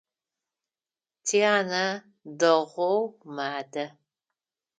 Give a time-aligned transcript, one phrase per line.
[1.25, 1.85] Тянэ
[2.39, 2.99] дэгъоу
[3.35, 3.83] мадэ.